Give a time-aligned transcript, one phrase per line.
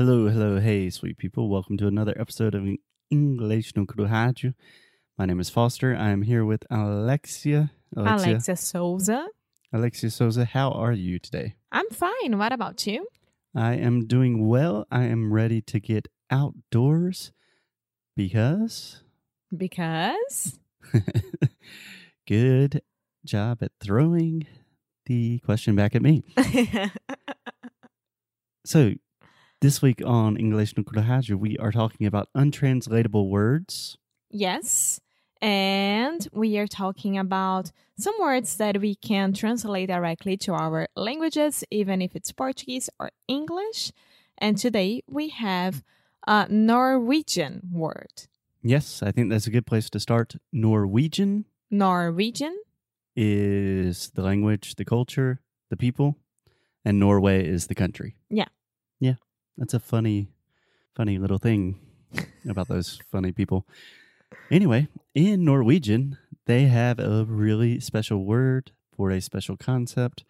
[0.00, 1.50] Hello, hello, hey, sweet people.
[1.50, 2.66] Welcome to another episode of
[3.10, 4.54] English no Rádio.
[5.18, 5.94] My name is Foster.
[5.94, 7.70] I am here with Alexia.
[7.94, 9.26] Alexia, Alexia Souza.
[9.74, 11.54] Alexia Souza, how are you today?
[11.70, 12.38] I'm fine.
[12.38, 13.08] What about you?
[13.54, 14.86] I am doing well.
[14.90, 17.32] I am ready to get outdoors
[18.16, 19.02] because.
[19.54, 20.58] Because?
[22.26, 22.80] Good
[23.26, 24.46] job at throwing
[25.04, 26.24] the question back at me.
[28.64, 28.94] so,
[29.60, 33.98] this week on English no Rádio, we are talking about untranslatable words.
[34.30, 35.00] Yes.
[35.42, 41.64] And we are talking about some words that we can translate directly to our languages,
[41.70, 43.92] even if it's Portuguese or English.
[44.38, 45.82] And today we have
[46.26, 48.28] a Norwegian word.
[48.62, 50.36] Yes, I think that's a good place to start.
[50.52, 51.46] Norwegian.
[51.70, 52.56] Norwegian
[53.16, 56.16] is the language, the culture, the people,
[56.84, 58.16] and Norway is the country.
[58.28, 58.48] Yeah.
[59.56, 60.28] That's a funny,
[60.94, 61.78] funny little thing
[62.48, 63.66] about those funny people.
[64.50, 70.24] Anyway, in Norwegian, they have a really special word for a special concept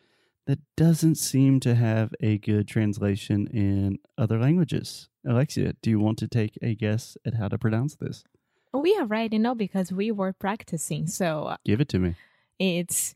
[0.47, 5.09] that doesn't seem to have a good translation in other languages.
[5.27, 8.25] Alexia, do you want to take a guess at how to pronounce this?
[8.73, 11.07] Oh, we already know because we were practicing.
[11.07, 12.15] So give it to me.
[12.59, 13.15] It's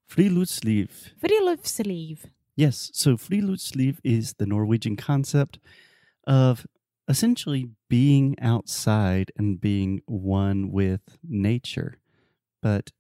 [0.10, 0.90] Friluftsliv.
[1.22, 2.20] Friluftsliv.
[2.56, 5.60] Yes, so friluftsliv is the Norwegian concept
[6.26, 6.66] of
[7.08, 12.00] essentially being outside and being one with nature.
[12.62, 12.92] But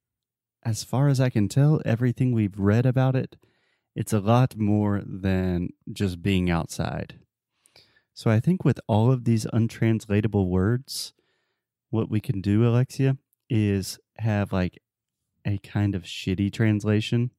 [0.63, 3.38] as far as I can tell, everything we've read about it,
[3.95, 7.19] it's a lot more than just being outside.
[8.13, 11.13] So I think with all of these untranslatable words,
[11.89, 13.17] what we can do, Alexia,
[13.50, 14.80] is have like
[15.48, 17.31] a kind of shitty translation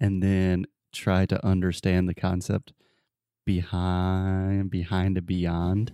[0.00, 2.72] and then try to understand the concept
[3.44, 5.90] behind behind a beyond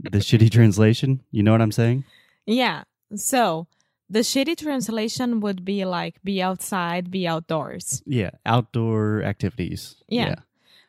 [0.00, 1.22] the shitty translation.
[1.30, 2.04] You know what i'm saying?
[2.46, 2.84] Yeah.
[3.14, 3.66] So
[4.08, 8.02] the shitty translation would be like be outside be outdoors.
[8.06, 9.96] Yeah outdoor activities.
[10.08, 10.34] Yeah, yeah.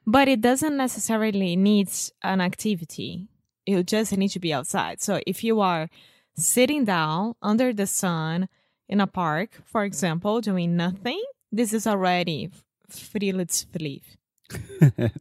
[0.06, 3.28] but it doesn't necessarily needs an activity.
[3.66, 5.02] You just need to be outside.
[5.02, 5.90] So if you are
[6.36, 8.48] sitting down under the sun
[8.90, 11.22] in a park, for example, doing nothing,
[11.52, 12.50] this is already
[12.92, 14.02] friluftsliv.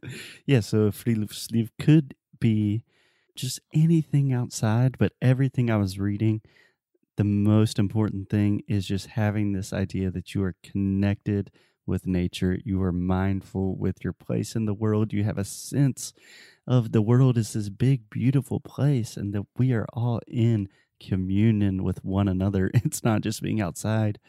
[0.45, 2.83] yeah, so friluftsliv could be
[3.35, 6.41] just anything outside, but everything I was reading,
[7.17, 11.51] the most important thing is just having this idea that you are connected
[11.85, 12.57] with nature.
[12.63, 15.13] You are mindful with your place in the world.
[15.13, 16.13] You have a sense
[16.67, 20.67] of the world is this big, beautiful place and that we are all in
[20.99, 22.71] communion with one another.
[22.85, 24.19] It's not just being outside.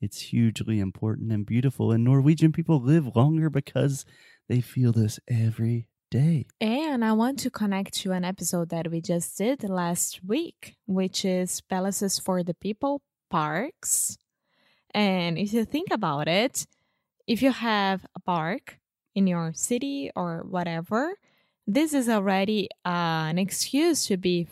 [0.00, 1.92] It's hugely important and beautiful.
[1.92, 4.04] And Norwegian people live longer because
[4.48, 6.46] they feel this every day.
[6.60, 11.24] And I want to connect to an episode that we just did last week, which
[11.24, 13.00] is Palaces for the People
[13.30, 14.18] Parks.
[14.92, 16.66] And if you think about it,
[17.26, 18.78] if you have a park
[19.14, 21.14] in your city or whatever,
[21.66, 24.44] this is already uh, an excuse to be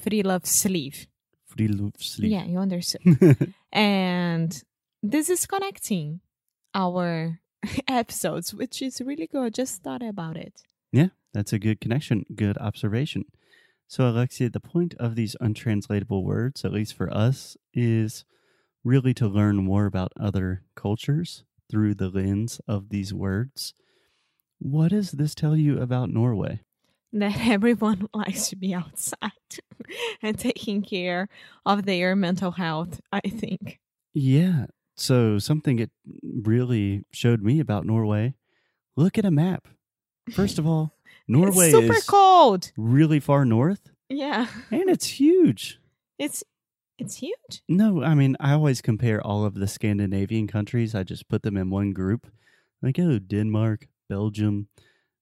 [1.69, 2.31] friluftsliv friluftsliv.
[2.31, 3.55] Yeah, you understood.
[3.73, 4.63] and
[5.03, 6.21] this is connecting
[6.75, 7.41] our
[7.89, 9.55] episodes, which is really good.
[9.55, 10.63] Just thought about it.
[10.93, 12.25] Yeah, that's a good connection.
[12.35, 13.25] Good observation.
[13.87, 18.25] So, Alexia, the point of these untranslatable words, at least for us, is
[18.85, 23.75] really to learn more about other cultures through the lens of these words.
[24.59, 26.61] What does this tell you about Norway?
[27.13, 29.31] That everyone likes to be outside
[30.23, 31.29] and taking care
[31.67, 33.81] of their mental health, I think.
[34.13, 34.67] Yeah.
[34.97, 35.91] So, something it
[36.23, 38.35] really showed me about Norway
[38.97, 39.67] look at a map.
[40.33, 40.95] First of all,
[41.29, 42.73] Norway is super is cold.
[42.77, 43.91] Really far north.
[44.09, 44.47] Yeah.
[44.71, 45.81] And it's huge.
[46.19, 46.45] It's
[46.99, 47.63] it's huge.
[47.67, 50.95] No, I mean, I always compare all of the Scandinavian countries.
[50.95, 52.31] I just put them in one group.
[52.83, 54.69] Like, oh, Denmark, Belgium,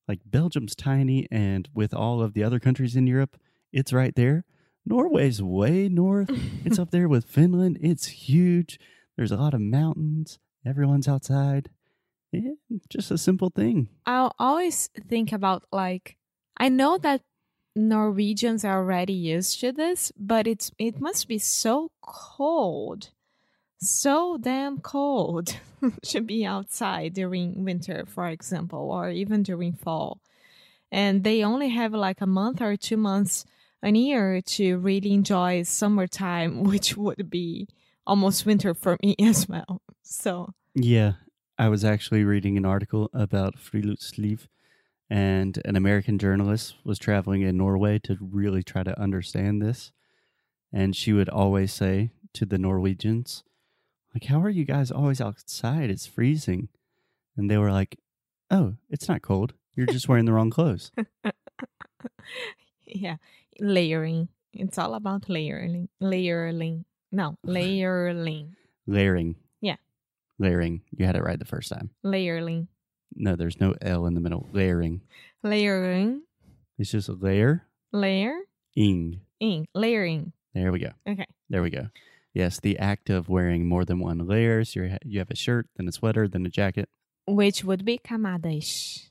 [0.08, 3.37] like Belgium's tiny, and with all of the other countries in Europe,
[3.72, 4.44] it's right there.
[4.87, 6.31] Norway's way north.
[6.64, 7.78] it's up there with Finland.
[7.81, 8.81] It's huge.
[9.16, 10.38] There's a lot of mountains.
[10.64, 11.70] Everyone's outside.
[12.32, 12.52] Yeah,
[12.88, 13.88] just a simple thing.
[14.06, 16.16] I'll always think about like
[16.56, 17.22] I know that
[17.75, 23.10] Norwegians are already used to this, but it's it must be so cold
[23.80, 25.56] so damn cold
[26.04, 30.20] should be outside during winter, for example, or even during fall.
[30.90, 33.44] And they only have like a month or two months
[33.82, 37.69] a year to really enjoy summertime, which would be
[38.06, 39.82] almost winter for me as well.
[40.02, 41.14] So, yeah,
[41.58, 44.48] I was actually reading an article about Friluftsliv,
[45.10, 49.92] and an American journalist was traveling in Norway to really try to understand this.
[50.72, 53.42] And she would always say to the Norwegians,
[54.19, 55.91] like, how are you guys always outside?
[55.91, 56.69] It's freezing.
[57.37, 58.00] And they were like,
[58.50, 59.53] oh, it's not cold.
[59.76, 60.91] You're just wearing the wrong clothes.
[62.85, 63.17] yeah,
[63.61, 64.26] layering.
[64.53, 65.88] It's all about layering.
[66.00, 66.85] Layering.
[67.12, 68.56] No, layering.
[68.88, 69.37] Layering.
[69.61, 69.76] Yeah.
[70.41, 70.82] Layering.
[70.97, 71.91] You had it right the first time.
[72.03, 72.67] Layering.
[73.15, 74.49] No, there's no L in the middle.
[74.53, 75.03] Layering.
[75.44, 76.23] Layering.
[76.76, 77.62] It's just a layer.
[77.93, 78.37] Layer.
[78.75, 79.20] Ing.
[79.38, 79.67] In.
[79.76, 80.32] Layering.
[80.55, 80.91] There we go.
[81.09, 81.26] Okay.
[81.49, 81.87] There we go.
[82.38, 84.64] Yes, the act of wearing more than one layer.
[84.64, 86.88] So you you have a shirt, then a sweater, then a jacket.
[87.26, 89.08] Which would be camadas.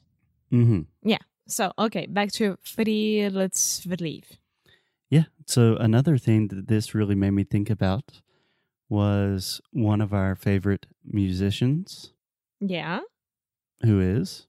[0.51, 0.81] Mm-hmm.
[1.03, 1.23] Yeah.
[1.47, 4.23] So, okay, back to let's friluftsliv.
[5.09, 5.25] Yeah.
[5.45, 8.21] So another thing that this really made me think about
[8.89, 12.13] was one of our favorite musicians,
[12.61, 12.99] Yeah.
[13.83, 14.47] who is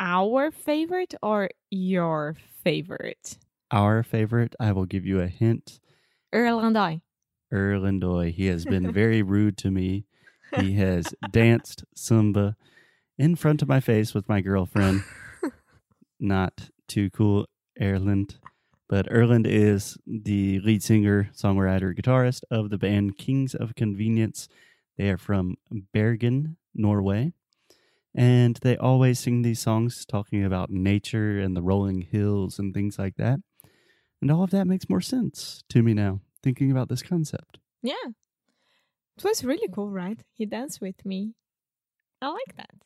[0.00, 2.34] Our favorite or your
[2.64, 3.38] favorite?
[3.70, 4.54] our favorite.
[4.60, 5.80] I will give you a hint.
[6.34, 7.00] Erlandai.
[7.52, 8.30] Erlend Øye.
[8.32, 10.04] He has been very rude to me.
[10.58, 12.54] He has danced Zumba
[13.18, 15.02] in front of my face with my girlfriend.
[16.20, 17.46] Not too cool,
[17.80, 18.36] Erland.
[18.88, 24.48] But Erland is the lead singer, songwriter, guitarist of the band Kings of Convenience.
[24.96, 25.56] They are from
[25.92, 27.32] Bergen, Norway.
[28.14, 32.98] And they always sing these songs talking about nature and the rolling hills and things
[32.98, 33.40] like that.
[34.22, 37.58] And all of that makes more sense to me now, thinking about this concept.
[37.82, 38.06] Yeah.
[39.18, 40.20] It was really cool, right?
[40.38, 41.34] He danced with me.
[42.22, 42.76] I like that.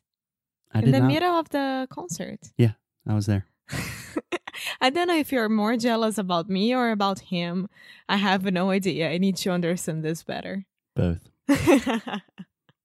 [0.72, 1.08] I In the not.
[1.08, 2.40] middle of the concert.
[2.56, 2.74] Yeah,
[3.06, 3.44] I was there.
[4.80, 7.68] I don't know if you're more jealous about me or about him.
[8.08, 9.10] I have no idea.
[9.10, 10.64] I need to understand this better.
[10.96, 11.28] Both.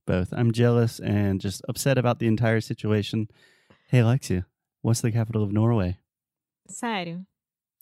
[0.06, 0.34] Both.
[0.34, 3.30] I'm jealous and just upset about the entire situation.
[3.88, 4.46] Hey, Alexia,
[4.82, 6.00] what's the capital of Norway?
[6.70, 7.26] Sério.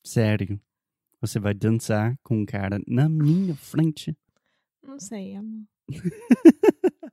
[0.05, 0.59] Sério.
[1.23, 4.13] Você vai dançar com um cara na minha frente.
[4.85, 5.63] Não sei, amor.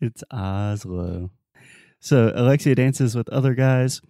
[0.00, 1.28] it's Oslo.
[1.98, 4.00] So Alexia dances with other guys.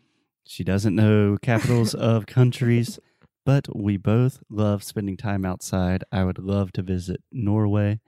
[0.44, 3.00] She doesn't know capitals of countries,
[3.46, 6.04] but we both love spending time outside.
[6.12, 8.00] I would love to visit Norway.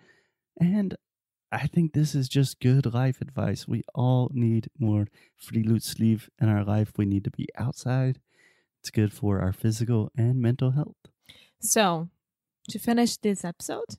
[0.60, 0.98] And
[1.50, 3.66] I think this is just good life advice.
[3.66, 5.06] We all need more
[5.42, 6.92] friluftsliv in our life.
[6.98, 8.18] We need to be outside.
[8.82, 10.96] It's good for our physical and mental health.
[11.60, 12.08] So,
[12.70, 13.96] to finish this episode,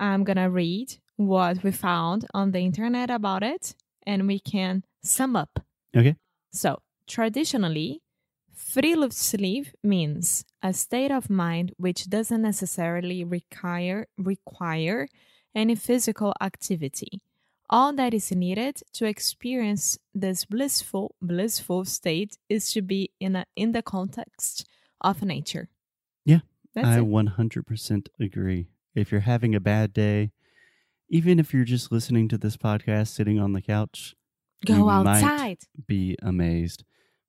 [0.00, 3.74] I'm going to read what we found on the internet about it
[4.06, 5.60] and we can sum up.
[5.96, 6.16] Okay.
[6.52, 8.00] So, traditionally,
[8.56, 15.08] friluftsliv means a state of mind which doesn't necessarily require require
[15.54, 17.20] any physical activity.
[17.70, 23.44] All that is needed to experience this blissful blissful state is to be in a
[23.56, 24.66] in the context
[25.00, 25.68] of nature.
[26.24, 26.40] Yeah,
[26.74, 27.04] That's I it.
[27.04, 28.68] 100% agree.
[28.94, 30.32] If you're having a bad day,
[31.08, 34.14] even if you're just listening to this podcast sitting on the couch,
[34.66, 35.58] Go outside.
[35.86, 36.84] be amazed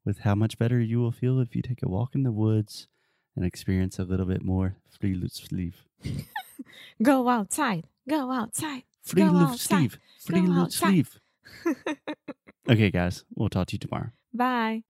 [0.06, 2.88] with how much better you will feel if you take a walk in the woods
[3.36, 5.13] and experience a little bit more free
[7.03, 7.86] Go outside.
[8.07, 8.31] Go outside.
[8.31, 8.83] Go outside.
[9.07, 9.98] Friluftsliv.
[10.30, 11.06] Go outside.
[11.06, 11.19] Friluftsliv.
[12.69, 14.12] Okay, guys, we'll talk to you tomorrow.
[14.31, 14.84] Bye.